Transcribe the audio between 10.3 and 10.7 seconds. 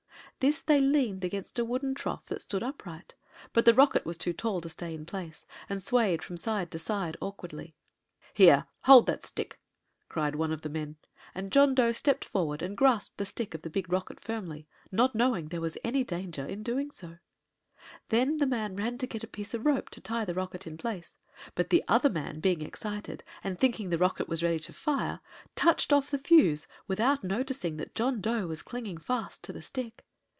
one of the